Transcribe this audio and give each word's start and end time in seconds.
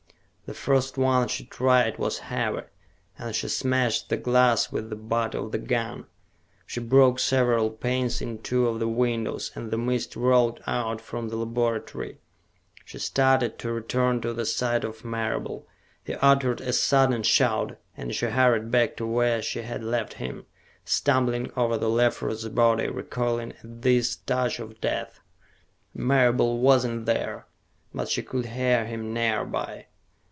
The 0.47 0.55
first 0.57 0.97
one 0.97 1.29
she 1.29 1.45
tried 1.45 1.97
was 1.97 2.19
heavy, 2.27 2.63
and 3.17 3.33
she 3.33 3.47
smashed 3.47 4.09
the 4.09 4.17
glass 4.17 4.69
with 4.69 4.89
the 4.89 4.97
butt 4.97 5.33
of 5.33 5.53
the 5.53 5.57
gun. 5.57 6.07
She 6.65 6.81
broke 6.81 7.19
several 7.19 7.69
panes 7.69 8.21
in 8.21 8.39
two 8.39 8.67
of 8.67 8.77
the 8.79 8.87
windows, 8.89 9.53
and 9.55 9.71
the 9.71 9.77
mist 9.77 10.17
rolled 10.17 10.61
out 10.67 10.99
from 10.99 11.29
the 11.29 11.37
laboratory. 11.37 12.17
She 12.83 12.99
started 12.99 13.57
to 13.59 13.71
return 13.71 14.19
to 14.19 14.33
the 14.33 14.45
side 14.45 14.83
of 14.83 15.05
Marable. 15.05 15.69
He 16.03 16.15
uttered 16.15 16.59
a 16.59 16.73
sudden 16.73 17.23
shout, 17.23 17.77
and 17.95 18.13
she 18.13 18.25
hurried 18.25 18.69
back 18.69 18.97
to 18.97 19.07
where 19.07 19.41
she 19.41 19.61
had 19.61 19.81
left 19.85 20.15
him, 20.15 20.47
stumbling 20.83 21.49
over 21.55 21.77
Leffler's 21.77 22.49
body, 22.49 22.89
recoiling 22.89 23.53
at 23.53 23.83
this 23.83 24.17
touch 24.17 24.59
of 24.59 24.81
death. 24.81 25.21
Marable 25.93 26.59
was 26.59 26.83
not 26.83 27.05
there, 27.05 27.45
but 27.93 28.09
she 28.09 28.21
could 28.21 28.47
hear 28.47 28.85
him 28.85 29.13
nearby. 29.13 29.85